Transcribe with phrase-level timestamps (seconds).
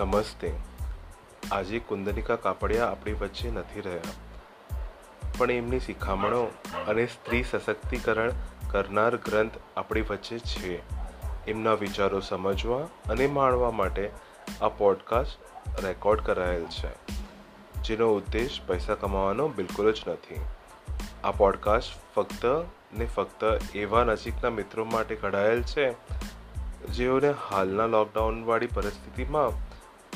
[0.00, 0.52] નમસ્તે.
[1.52, 4.00] આજે કુંદનિકા કાપડિયા આપણી વચ્ચે નથી રહ્યા.
[5.38, 6.44] પણ એમની શિખામણો
[6.88, 8.30] અને સ્ત્રી સશક્તિકરણ
[8.70, 10.82] કરનાર ગ્રંથ આપણી વચ્ચે છે.
[11.46, 14.10] એમના વિચારો સમજવા અને માણવા માટે
[14.62, 15.38] આ પોડકાસ્ટ
[15.84, 17.16] રેકોર્ડ કરાયેલ છે.
[17.82, 20.40] જેનો ઉદ્દેશ પૈસા કમાવાનો બિલકુલ જ નથી.
[21.24, 22.46] આ પોડકાસ્ટ ફક્ત
[22.98, 25.92] ને ફક્ત એવા નજીકના મિત્રો માટે કઢાયેલ છે
[26.86, 29.69] જેઓને હાલના લોકડાઉનવાળી પરિસ્થિતિમાં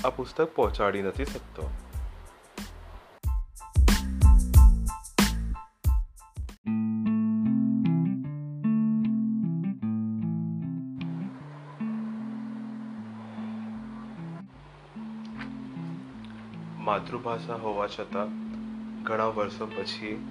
[0.04, 1.70] આ પુસ્તક પહોંચાડી નથી શકતો.
[16.78, 18.28] માતૃભાષા હોવા છતાં
[19.02, 20.30] ઘણા વર્ષો પછી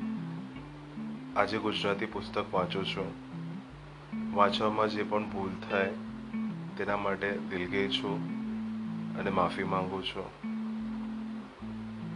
[1.35, 3.13] આજે ગુજરાતી પુસ્તક વાંચું છું.
[4.35, 5.91] વાંચવામાં જે પણ ભૂલ થાય
[6.77, 8.42] તેના માટે દિલગીર છું.
[9.19, 10.53] અને માફી માંગુ છું.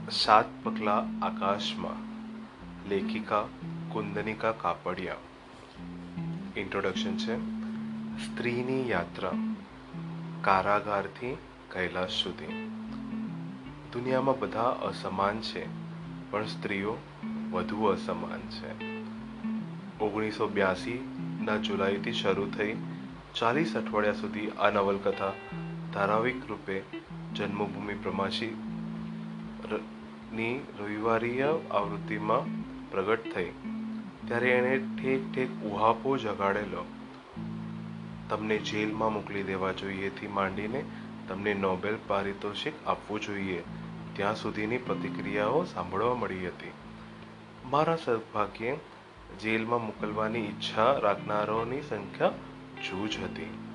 [0.09, 2.07] સાત પગલા આકાશમાં,
[2.89, 3.41] લેખિકા
[3.89, 5.15] કુંદનિકા કાપડિયા.
[6.57, 7.37] ઇન્ટ્રોડક્શન છે,
[8.25, 9.31] સ્ત્રીની યાત્રા,
[10.41, 11.37] કારાગારથી
[11.71, 12.71] કૈલાસ સુધી.
[13.93, 15.67] દુનિયામાં બધા અસમાન છે,
[16.31, 16.97] પણ સ્ત્રીઓ
[17.51, 18.97] વધુ અસમાન છે.
[19.99, 22.77] ઓગણીસો બ્યાસીના જુલાઈથી શરૂ થઈ
[23.35, 25.31] ચાલીસ અઠવાડિયા સુધી આ નવલકથા
[25.97, 26.81] ધારાવિક રૂપે
[27.35, 28.47] જન્મભૂમિ પ્રમાસી
[30.33, 32.45] ની રવિવારીય આવૃત્તિમાં
[32.91, 33.51] પ્રગટ થઈ.
[34.27, 36.85] ત્યારે એણે ઠેક ઠેક ઉહાપો જગાડેલો.
[38.29, 40.83] તમને જેલમાં મોકલી દેવા જોઈએથી માંડીને
[41.27, 43.63] તમને નોબેલ પારિતોષિક આપવું જોઈએ.
[44.13, 46.71] ત્યાં સુધીની પ્રતિક્રિયાઓ સાંભળવા મળી હતી.
[47.65, 48.77] મારા સદભાગ્યે
[49.39, 52.29] જેલમાં મોકલવાની ઈચ્છા રાખનારાઓની સંખ્યા
[52.89, 53.66] જૂજ હતી.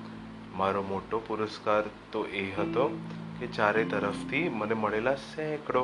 [0.55, 2.99] મારો મોટો પુરસ્કાર તો એ હતો
[3.39, 5.83] કે ચારે તરફથી મને મળેલા સેંકડો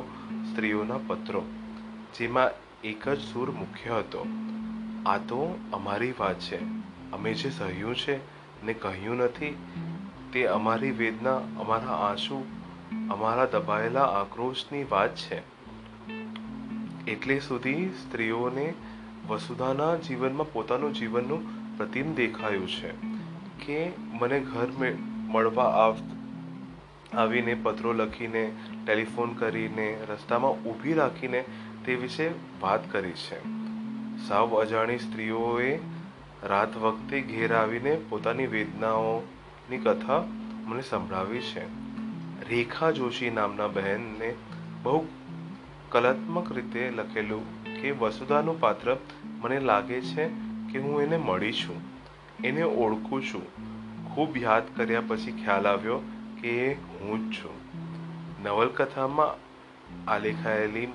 [0.50, 1.42] સ્ત્રીઓના પત્રો,
[2.18, 2.50] જેમાં
[2.84, 4.26] એક જ સૂર મુખ્ય હતો.
[5.06, 6.64] આ તો અમારી વાત છે.
[7.12, 8.16] અમે જે સહ્યું છે
[8.64, 9.56] ને કહ્યું નથી,
[10.32, 12.44] તે અમારી વેદના, અમારા આંસુ,
[13.10, 15.42] અમારા દબાયેલા આક્રોશની વાત છે.
[17.06, 18.74] એટલે સુધી સ્ત્રીઓને
[19.28, 23.09] વસુધાના જીવનમાં પોતાનું જીવનનું પ્રતિમ દેખાયું છે.
[23.66, 24.68] કે મને ઘર
[25.28, 25.96] મળવા આવ,
[27.12, 28.52] આવીને પત્રો લખીને,
[28.86, 31.44] ટેલિફોન કરીને, રસ્તામાં ઊભી રાખીને
[31.84, 33.40] તે વિશે વાત કરી છે.
[34.28, 35.78] સાવ અજાણી સ્ત્રીઓએ
[36.42, 40.24] રાત વખતે ઘેર આવીને પોતાની વેદનાઓની કથા
[40.64, 41.64] મને સંભળાવી છે.
[42.50, 44.34] રેખા જોશી નામના બહેનને
[44.82, 45.06] બહુ
[45.88, 48.96] કલાત્મક રીતે લખેલું કે, વસુધાનું પાત્ર
[49.40, 50.28] મને લાગે છે
[50.72, 51.89] કે હું એને મળી છું.
[52.44, 53.46] એને ઓળખું છું.
[54.14, 55.98] ખૂબ યાદ કર્યા પછી ખ્યાલ આવ્યો
[56.40, 57.56] કે હું જ છું.
[58.42, 59.50] નવલકથામાં
[60.10, 60.88] આલેખાયેલી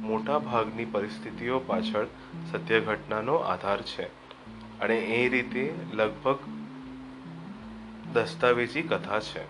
[0.00, 2.06] મોટા ભાગની પરિસ્થિતિઓ પાછળ
[2.52, 4.02] સત્ય ઘટનાનો આધાર છે
[4.80, 6.38] અને એ રીતે લગભગ
[8.12, 9.44] દસ્તાવેજી કથા છે.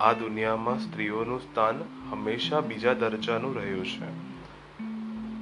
[0.00, 4.34] આ દુનિયામાં સ્ત્રીઓનું સ્થાન હંમેશા બીજા દરજાનું રહ્યું છે.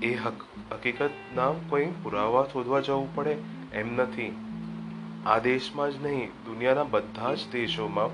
[0.07, 0.15] એ
[0.71, 3.37] હકીકતના કોઈ પુરાવા શોધવા જવું પડે
[3.73, 4.37] એમ નથી.
[5.27, 8.11] આ દેશમાં જ નહીં, દુનિયાના બધા જ દેશોમાં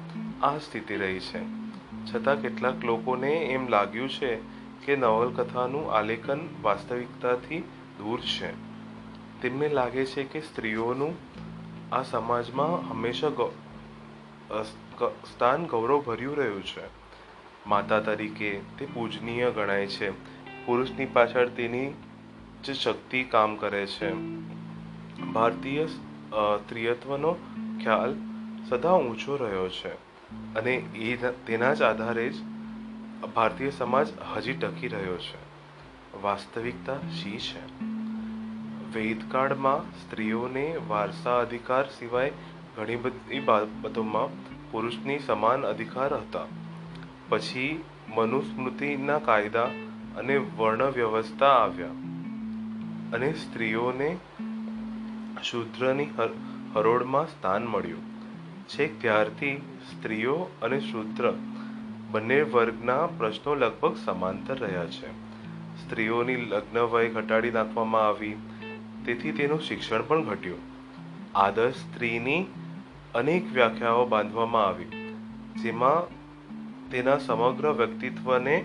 [0.46, 1.38] આ સ્થિતિ રહી છે.
[2.04, 4.36] છતાં કેટલાક લોકોને એમ લાગ્યું છે
[4.84, 7.60] કે નવલકથાનું આલેખન વાસ્તવિકતાથી
[7.98, 8.52] દૂર છે.
[9.42, 11.16] તેમને લાગે છે કે સ્ત્રીઓનું
[11.92, 13.28] આ સમાજમાં હંમેશા
[15.04, 16.82] સ્થાન ગૌરવભર્યું રહ્યું છે.
[17.66, 20.10] માતા તરીકે તે પૂજનીય ગણાય છે.
[20.66, 21.90] પુરુષની પાછળ તેની
[22.64, 24.10] જ શક્તિ કામ કરે છે.
[25.24, 27.36] ભારતીય સ્ત્રીયત્વનો
[27.82, 28.16] ખ્યાલ
[28.68, 29.92] સદા ઊંચો રહ્યો છે
[30.54, 32.34] અને એ તેના જ આધારે જ
[33.34, 35.48] ભારતીય સમાજ હજી ટકી રહ્યો છે.
[36.22, 37.84] વાસ્તવિકતા શી છે?
[38.94, 42.32] વેદકાળમાં સ્ત્રીઓને વારસા અધિકાર સિવાય
[42.76, 44.28] ઘણી બધી બાબતોમાં
[44.70, 46.46] પુરુષની સમાન અધિકાર હતા.
[47.28, 49.64] પછી મનુસ્મૃતિના કાયદા
[50.16, 51.88] અને વર્ણ વ્યવસ્થા આવ્યા
[53.12, 54.16] અને સ્ત્રીઓને
[55.42, 56.08] શૂદ્રની
[56.74, 58.04] હરોળમાં સ્થાન મળ્યું
[58.68, 59.54] છેક ત્યારથી
[59.90, 61.30] સ્ત્રીઓ અને શૂદ્ર
[62.10, 65.10] બંને વર્ગના પ્રશ્નો લગભગ સમાંતર રહ્યા છે.
[65.82, 68.36] સ્ત્રીઓની લગ્ન વય ઘટાડી નાખવામાં આવી,
[69.06, 70.62] તેથી તેનું શિક્ષણ પણ ઘટ્યું.
[71.34, 72.40] આદર્શ સ્ત્રીની
[73.14, 74.90] અનેક વ્યાખ્યાઓ બાંધવામાં આવી,
[75.62, 76.02] જેમાં
[76.90, 78.64] તેના સમગ્ર વ્યક્તિત્વને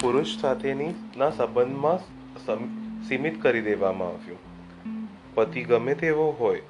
[0.00, 1.98] પુરુષ સાથેની ના સંબંધમાં
[3.08, 4.53] સીમિત કરી દેવામાં આવ્યું.
[5.34, 6.62] પતિ ગમે તેવો હોય,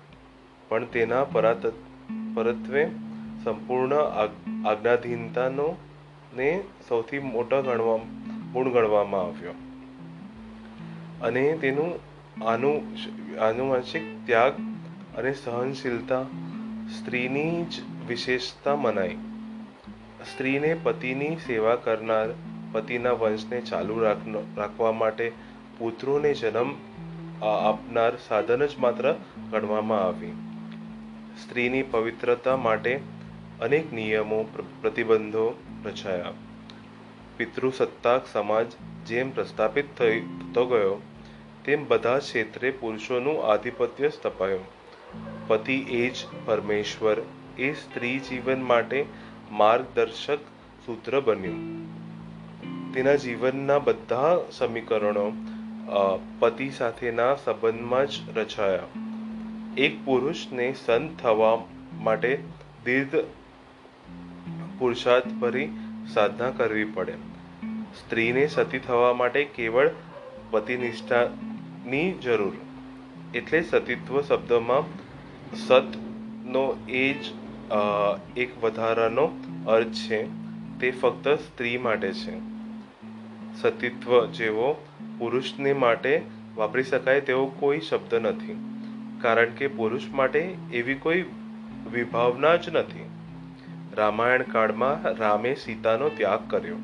[0.69, 1.67] પણ તેના પરાત,
[2.35, 2.87] પરત્વે
[3.45, 3.95] સંપૂર્ણ
[4.67, 5.77] આજ્ઞાધીનતાનો
[6.37, 7.97] ને સૌથી મોટો ગણવા,
[8.53, 9.53] ગુણ ગણવામાં આવ્યો.
[11.23, 11.93] અને તેનું
[12.45, 12.81] આનુ,
[13.41, 14.53] આનુવંશિક ત્યાગ
[15.19, 16.23] અને સહનશીલતા
[16.99, 19.17] સ્ત્રીની જ વિશેષતા મનાઈ.
[20.33, 22.29] સ્ત્રીને પતિની સેવા કરનાર,
[22.73, 24.01] પતિના વંશને ચાલુ
[24.57, 25.33] રાખવા માટે
[25.79, 26.71] પુત્રોને જન્મ
[27.51, 29.15] આપનાર સાધન જ માત્ર
[29.51, 30.33] ગણવામાં આવી.
[31.43, 33.01] સ્ત્રીની પવિત્રતા માટે
[33.61, 34.43] અનેક નિયમો
[34.83, 35.55] પ્રતિબંધો
[35.85, 36.33] રચાયા.
[37.37, 38.67] પિતૃસત્તાક સમાજ
[39.07, 41.03] જેમ પ્રસ્થાપિત થતો ગયો,
[41.65, 44.65] તેમ બધા ક્ષેત્રે પુરુષોનું આધિપત્ય સ્થપાયું.
[45.47, 46.15] પતિ એ જ
[46.45, 47.17] પરમેશ્વર,
[47.59, 49.05] એ સ્ત્રી જીવન માટે
[49.51, 50.39] માર્ગદર્શક
[50.87, 51.85] સૂત્ર બન્યું.
[52.93, 55.33] તેના જીવનના બધા સમીકરણો
[56.39, 58.79] પતિ સાથેના સંબંધમાં જ રચાયા.
[59.77, 62.39] એક પુરુષને સંત થવા માટે
[62.85, 63.17] દીર્ઘ
[64.79, 65.69] પુરુષાર્થ ભરી
[66.15, 67.13] સાધના કરવી પડે.
[68.01, 69.91] સ્ત્રીને સતી થવા માટે કેવળ
[70.51, 72.53] પતિનિષ્ઠાની જરૂર.
[73.35, 74.85] એટલે સતીત્વ શબ્દમાં
[75.57, 77.33] સતનો એ જ
[78.37, 79.31] એક વધારાનો
[79.67, 80.25] અર્થ છે.
[80.81, 82.35] તે ફક્ત સ્ત્રી માટે છે.
[83.63, 84.87] સતીત્વ જેવો
[85.19, 86.23] પુરુષને માટે
[86.57, 88.57] વાપરી શકાય તેવો કોઈ શબ્દ નથી.
[89.21, 91.25] કારણ કે પુરુષ માટે એવી કોઈ
[91.93, 93.05] વિભાવના જ નથી.
[93.95, 96.77] રામાયણ કાળમાં રામે સીતાનો ત્યાગ કર્યો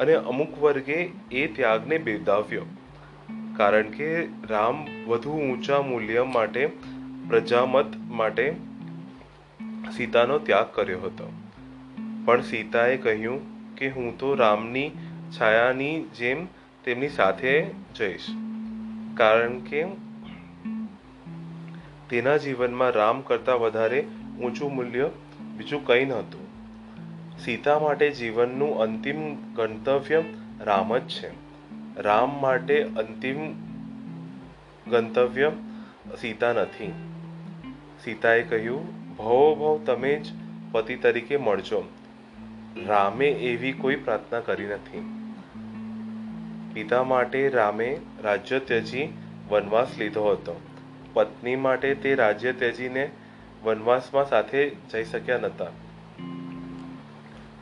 [0.00, 2.62] અને અમુક વર્ગે એ ત્યાગને બિરદાવ્યો.
[3.56, 6.66] કારણ કે રામ વધુ ઊંચા મૂલ્ય માટે,
[7.28, 8.56] પ્રજામત માટે
[9.96, 11.32] સીતાનો ત્યાગ કર્યો હતો.
[12.24, 14.90] પણ સીતાએ કહ્યું કે હું તો રામની
[15.40, 16.46] છાયાની જેમ
[16.84, 17.66] તેમની સાથે
[17.96, 18.26] જઈશ.
[19.14, 19.84] કારણ કે
[22.10, 24.06] તેના જીવનમાં રામ કરતાં વધારે
[24.42, 25.10] ઊંચું મૂલ્ય
[25.56, 26.40] બીજું કંઈ નહોતું.
[27.38, 30.22] સીતા માટે જીવનનું અંતિમ ગંતવ્ય
[30.60, 31.30] રામ જ છે.
[31.96, 33.52] રામ માટે અંતિમ
[34.90, 35.52] ગંતવ્ય
[36.20, 36.92] સીતા નથી.
[38.04, 38.86] સીતાએ કહ્યું,
[39.16, 40.26] ભવો, ભવ, તમે જ
[40.72, 41.88] પતિ તરીકે મળજો.
[42.86, 45.23] રામે એવી કોઈ પ્રાર્થના કરી નથી.
[46.74, 49.08] પિતા માટે રામે રાજ્ય ત્યજી
[49.48, 50.60] વનવાસ લીધો હતો.
[51.12, 53.10] પત્ની માટે તે રાજ્ય ત્યજીને
[53.62, 55.66] વનવાસમાં સાથે જઈ શક્યા નહોતા.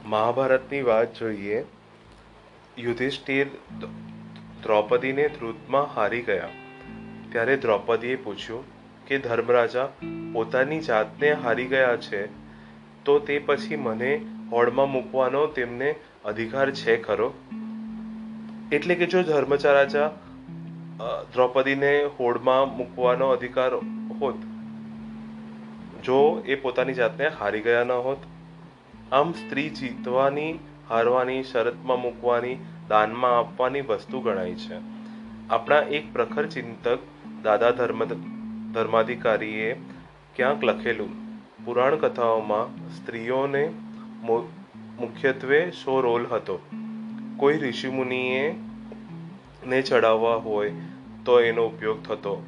[0.05, 1.64] મહાભારતની વાત જોઈએ,
[2.79, 3.47] યુધિષ્ઠિર
[4.62, 6.49] દ્રૌપદીને ધ્રુતમાં હારી ગયા.
[7.32, 8.64] ત્યારે દ્રૌપદીએ પૂછ્યું
[9.06, 9.88] કે, ધર્મરાજા,
[10.32, 12.26] પોતાની જાતને હારી ગયા છે,
[13.05, 15.94] તો તે પછી મને હોડમાં મૂકવાનો તેમને
[16.25, 17.35] અધિકાર છે ખરો?
[18.73, 20.09] એટલે કે જો ધર્મચા રાજા
[21.35, 23.75] દ્રૌપદીને હોડમાં મૂકવાનો અધિકાર
[24.21, 24.39] હોત,
[26.05, 28.19] જો એ પોતાની જાતને હારી ગયા ન હોત,
[29.13, 30.53] આમ સ્ત્રી જીતવાની,
[30.91, 32.57] હારવાની, શરતમાં મૂકવાની,
[32.89, 34.81] દાનમાં આપવાની વસ્તુ ગણાય છે.
[35.51, 36.99] આપણા એક પ્રખર ચિંતક
[37.43, 38.05] દાદા ધર્મ,
[38.73, 39.73] ધર્માધિકારીએ
[40.37, 41.17] ક્યાંક લખેલું
[41.65, 43.65] પુરાણ કથાઓમાં સ્ત્રીઓને
[45.01, 46.57] મુખ્યત્વે શો રોલ હતો?
[47.43, 48.55] કોઈ ઋષિમુનિએ
[49.67, 50.73] ને ચડાવવા હોય
[51.25, 52.47] તો એનો ઉપયોગ થતો.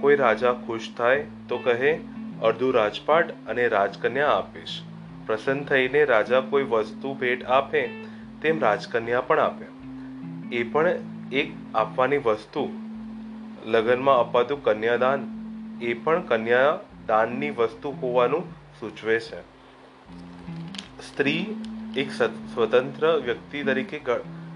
[0.00, 1.98] કોઈ રાજા ખુશ થાય તો કહે,
[2.42, 4.80] અડધું રાજપાટ અને રાજકન્યા આપીશ.
[5.26, 7.86] પ્રસન્ન થઈને રાજા કોઈ વસ્તુ ભેટ આપે,
[8.42, 9.66] તેમ રાજકન્યા પણ આપે.
[10.56, 10.90] એ પણ
[11.32, 12.72] એક આપવાની વસ્તુ.
[13.66, 15.28] લગ્નમાં અપાતું કન્યાદાન,
[15.82, 19.40] એ પણ કન્યા દાનની વસ્તુ હોવાનું સૂચવે છે.
[21.08, 21.46] સ્ત્રી
[21.96, 23.98] એક સ્વતંત્ર વ્યક્તિ તરીકે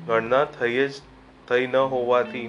[0.06, 0.94] ગણના થઈ જ,
[1.48, 2.48] થઈ ન હોવાથી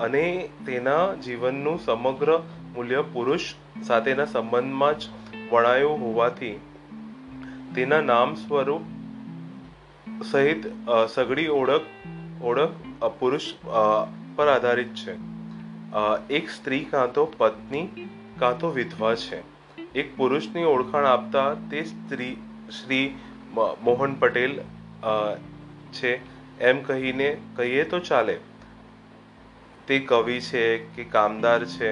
[0.00, 0.24] અને
[0.66, 2.30] તેના જીવનનું સમગ્ર
[2.74, 3.48] મૂલ્ય પુરુષ
[3.82, 5.02] સાથેના સંબંધમાં જ
[5.52, 6.54] વણાયું હોવાથી
[7.74, 8.84] તેના નામ સ્વરૂપ
[10.30, 10.66] સહિત
[11.14, 11.86] સઘળી ઓળખ
[12.42, 13.52] ઓળખ પુરુષ
[14.36, 15.14] પર આધારિત છે.
[16.30, 18.08] એક સ્ત્રી કાં તો પત્ની,
[18.38, 19.38] કાં તો વિધવા છે.
[19.94, 22.34] એક પુરુષની ઓળખાણ આપતા તે સ્ત્રી
[22.78, 23.06] શ્રી
[23.56, 24.58] મોહન પટેલ
[25.92, 26.12] છે.
[26.60, 28.36] એમ કહીને કહીએ તો ચાલે.
[29.88, 31.90] તે કવિ છે કે કામદાર છે,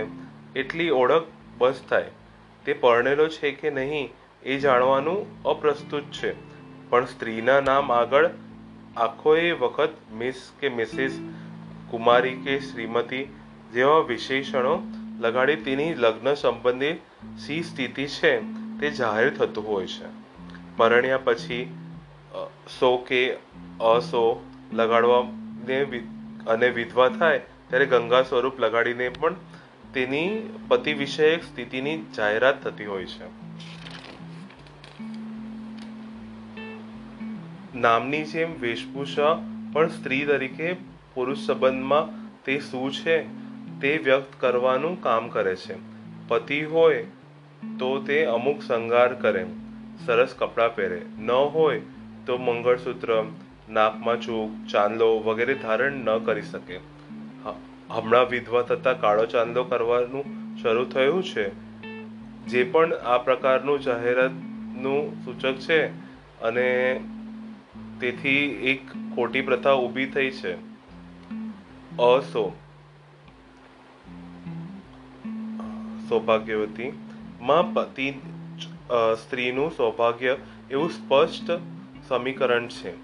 [0.55, 1.27] એટલી ઓળખ
[1.59, 2.11] બસ થાય.
[2.65, 4.11] તે પરણેલો છે કે નહીં
[4.43, 6.33] એ જાણવાનું અપ્રસ્તુત છે.
[6.91, 8.31] પણ સ્ત્રીના નામ આગળ
[8.97, 11.21] આખો એ વખત મિસ કે મિસિસ
[11.91, 13.25] કુમારી કે શ્રીમતી
[13.73, 14.75] જેવા વિશેષણો
[15.21, 16.93] લગાડી તેની લગ્ન સંબંધી
[17.39, 18.37] સી સ્થિતિ છે
[18.81, 20.24] તે જાહેર થતું હોય છે.
[20.77, 21.65] પરણ્યા પછી
[22.81, 23.21] સો કે
[23.81, 24.23] અસો
[24.73, 25.21] લગાડવા
[26.47, 29.35] અને વિધવા થાય, ત્યારે ગંગા સ્વરૂપ લગાડીને પણ
[29.95, 30.29] તેની
[30.69, 33.27] પતિ વિષયક સ્થિતિની જાહેરાત થતી હોય છે.
[37.75, 39.33] નામની જેમ વેશભૂષા
[39.73, 40.73] પણ સ્ત્રી તરીકે
[41.15, 42.13] પુરુષ સંબંધમાં
[42.45, 43.17] તે શું છે,
[43.81, 45.77] તે વ્યક્ત કરવાનું કામ કરે છે.
[46.29, 47.05] પતિ હોય
[47.79, 49.45] તો તે અમુક સંગાર કરે.
[50.07, 51.03] સરસ કપડાં પહેરે.
[51.19, 51.83] ન હોય
[52.27, 53.25] તો મંગળસૂત્ર,
[53.71, 56.81] નાકમાં ચૂક, ચાંદલો વગેરે ધારણ ન કરી શકે.
[57.91, 60.25] હમણાં વિધવા થતાં કાળો ચાંદલો કરવાનું
[60.63, 61.51] શરૂ થયું છે.
[62.47, 65.87] જે પણ આ પ્રકારનું જાહેરાતનું સૂચક છે
[66.41, 67.01] અને
[68.01, 70.55] તેથી એક ખોટી પ્રથા ઊભી થઈ છે.
[71.99, 72.57] અસો.
[76.09, 76.93] સૌભાગ્યવતી,
[77.41, 78.15] માં પતિ
[78.91, 80.37] સ્ત્રીનું સૌભાગ્ય
[80.71, 81.51] એવું સ્પષ્ટ
[82.09, 82.97] સમીકરણ છે.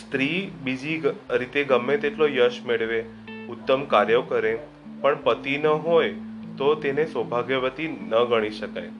[0.00, 3.04] સ્ત્રી બીજી રીતે ગમે તેટલો યશ મેળવે,
[3.48, 4.58] ઉત્તમ કાર્યો કરે,
[5.00, 6.14] પણ પતિ ન હોય
[6.56, 8.90] તો તેને સૌભાગ્યવતી ન ગણી શકાય.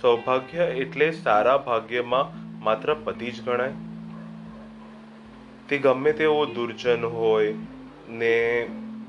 [0.00, 3.72] સૌભાગ્ય એટલે સારા ભાગ્યમાં માત્ર પતિ જ ગણાય.
[5.68, 7.54] તે ગમે તેવો દુર્જન હોય
[8.08, 8.66] ને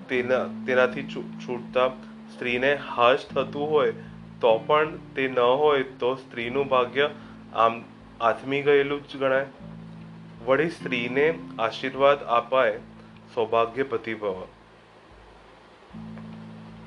[0.09, 1.03] તેના, તેનાથી
[1.47, 1.87] છૂટતા
[2.33, 3.93] સ્ત્રીને હાશ થતું હોય
[4.41, 7.09] તો પણ તે ન હોય તો સ્ત્રીનું ભાગ્ય
[7.53, 7.81] આમ
[8.21, 9.45] આથમી ગયેલું જ ગણાય.
[10.45, 12.79] વળી સ્ત્રીને આશીર્વાદ અપાય
[13.33, 14.47] સૌભાગ્યપતિ ભવ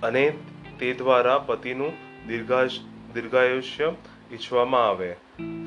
[0.03, 0.33] અને
[0.79, 1.93] તે દ્વારા પતિનું
[2.27, 2.79] દીર્ઘાશ
[3.15, 3.93] દીર્ઘાયુષ્ય
[4.33, 5.13] ઈચ્છવામાં આવે.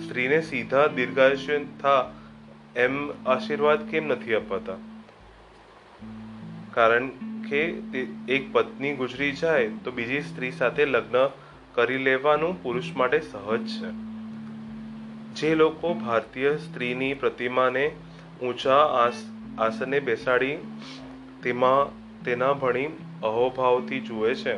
[0.05, 2.11] સ્ત્રીને સીધા દીર્ઘાયુષ્ય થા
[2.75, 4.75] એમ આશીર્વાદ કેમ નથી અપાતા?
[6.71, 7.07] કારણ
[7.49, 7.61] કે
[8.29, 11.29] એક પત્ની ગુજરી જાય તો બીજી સ્ત્રી સાથે લગ્ન
[11.75, 13.91] કરી લેવાનું પુરુષ માટે સહજ છે.
[15.35, 17.91] જે લોકો ભારતીય સ્ત્રીની પ્રતિમાને
[18.41, 19.25] ઊંચા આસ,
[19.57, 20.57] આસને બેસાડી
[21.43, 21.91] તેમાં,
[22.23, 22.85] તેના ભણી
[23.23, 24.57] અહોભાવથી જુએ છે.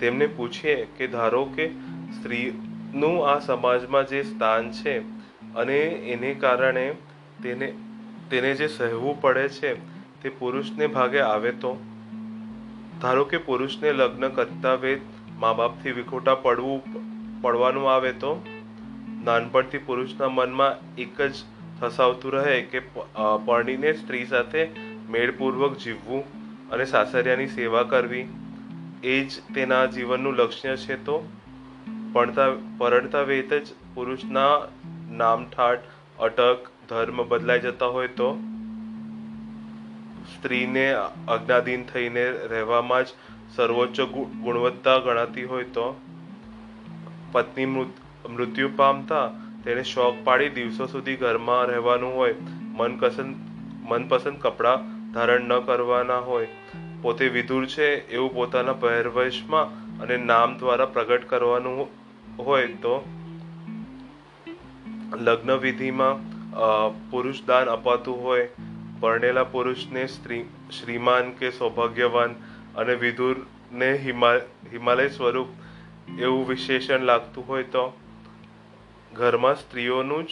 [0.00, 1.68] તેમને પૂછીએ કે ધારો કે
[2.18, 4.98] સ્ત્રીનું આ સમાજમાં જે સ્થાન છે
[5.54, 5.78] અને
[6.14, 6.94] એને કારણે
[7.42, 7.74] તેને
[8.30, 9.74] તેને જે સહેવું પડે છે
[10.22, 11.80] તે પુરુષને ભાગે આવે તો?
[13.02, 15.00] ધારો કે પુરુષને લગ્ન કરતા વેત
[15.38, 16.82] મા બાપથી વિખોટા પડવું,
[17.42, 18.46] પડવાનું આવે તો?
[19.24, 21.34] નાનપણથી પુરુષના મનમાં એક જ
[21.80, 22.80] થસાવતું રહે કે
[23.44, 24.68] પરણીને સ્ત્રી સાથે
[25.10, 26.24] મેળપૂર્વક જીવવું
[26.70, 28.28] અને સાસરિયાની સેવા કરવી.
[29.02, 31.28] એ જ તેના જીવનનું લક્ષ્ય છે તો?
[32.12, 32.42] પરણતા
[32.78, 34.48] પરણતા વેત જ પુરુષના
[35.10, 35.78] નામઠાટ
[36.18, 38.34] અટક, ધર્મ બદલાઈ જતા હોય તો?
[40.28, 40.94] સ્ત્રીને
[41.28, 43.08] અજ્ઞાધીન થઈને રહેવામાં જ
[43.56, 44.00] સર્વોચ્ચ
[44.40, 46.00] ગુણવત્તા ગણાતી હોય તો
[47.32, 49.30] પત્ની મૃત- મૃત્યુ પામતા
[49.64, 52.34] તેને શોખ પાડી દિવસો સુધી ઘરમાં રહેવાનું હોય.
[52.60, 53.36] મનપસંદ
[53.82, 56.48] મનપસંદ કપડાં ધારણ ન કરવાના હોય.
[57.02, 61.86] પોતે વિધુર છે એવું પોતાના પહેરવેશમાં અને નામ દ્વારા પ્રગટ કરવાનું
[62.38, 63.08] હોય તો
[65.16, 66.38] લગ્ન વિધિમાં
[67.10, 68.48] પુરુષ દાન અપાતું હોય.
[69.00, 70.42] પરણેલા પુરુષને સ્ત્રી,
[70.80, 72.34] શ્રીમાન કે સૌભાગ્યવાન
[72.78, 74.34] અને વિધુરને હિમા,
[74.72, 75.48] હિમાલય સ્વરૂપ
[76.18, 77.84] એવું વિશેષણ લાગતું હોય તો
[79.12, 80.30] ઘરમાં સ્ત્રીઓનું જ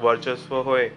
[0.00, 0.90] વર્ચસ્વ હોય,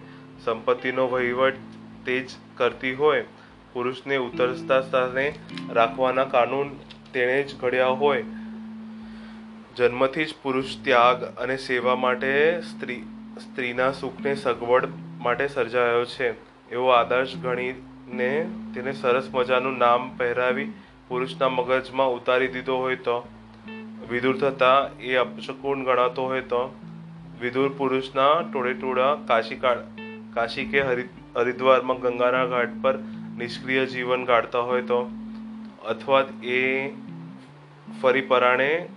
[0.44, 1.58] સંપત્તિનો વહીવટ
[2.06, 3.24] તે જ કરતી હોય,
[3.72, 5.34] પુરુષને ઉતરતા સ્થાને
[5.72, 6.70] રાખવાના કાનૂન
[7.12, 8.24] તેણે જ ઘડ્યા હોય.
[9.76, 13.02] જન્મથી જ પુરુષ ત્યાગ અને સેવા માટે સ્ત્રી,
[13.40, 14.88] સ્ત્રીના સુખને સગવડ
[15.20, 16.30] માટે સર્જાયો છે,
[16.70, 17.36] એવો આદર્શ
[18.08, 20.72] ગણીને તેને સરસ મજાનું નામ પહેરાવી
[21.08, 23.28] પુરુષના મગજમાં ઉતારી દીધો હોય તો.
[24.10, 26.62] વિદુર થતાં એ અપશકુન ગણાતો હોય તો.
[27.40, 29.60] વિદુર પુરુષના ટોળે ટોળા કાશી
[30.34, 31.04] કાશી કે હરિ,
[31.36, 32.98] હરિદ્વારમાં ગંગાના ઘાટ પર
[33.38, 35.10] નિષ્ક્રિય જીવન ગાળતા હોય તો.
[35.86, 36.88] અથવા એ
[38.02, 38.88] ફરી પરાણે,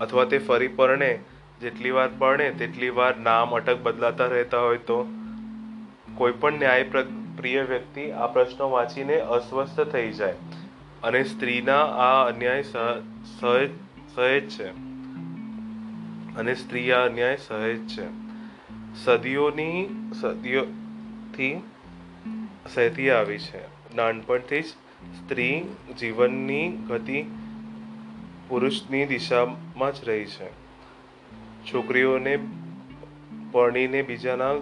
[0.00, 1.18] અથવા તે ફરી પરણે,
[1.60, 5.00] જેટલી વાર પરણે, તેટલી વાર નામ અટક બદલાતા રહેતા હોય તો.
[6.22, 6.84] કોઈ પણ ન્યાય
[7.36, 10.34] પ્રિય વ્યક્તિ આ પ્રશ્નો વાંચીને અસ્વસ્થ થઈ જાય
[11.02, 13.70] અને સ્ત્રીના આ અન્યાય સહ- સહેજ
[14.14, 14.68] સહેજ છે.
[16.36, 18.06] અને સ્ત્રી આ અન્યાય સહેજ છે.
[19.04, 19.88] સદીઓની,
[20.20, 21.62] સદીઓથી
[22.74, 23.94] સહેતી આવી છે.
[23.96, 25.64] નાનપણથી જ સ્ત્રી
[25.98, 27.24] જીવનની ગતિ
[28.48, 30.50] પુરુષની દિશામાં જ રહી છે.
[31.72, 32.38] છોકરીઓને
[33.52, 34.52] પરણીને બીજાના